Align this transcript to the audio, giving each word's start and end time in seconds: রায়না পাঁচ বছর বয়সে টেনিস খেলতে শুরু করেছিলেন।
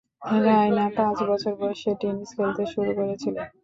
রায়না 0.45 0.85
পাঁচ 0.97 1.17
বছর 1.29 1.53
বয়সে 1.59 1.91
টেনিস 2.01 2.29
খেলতে 2.35 2.63
শুরু 2.73 2.91
করেছিলেন। 2.97 3.47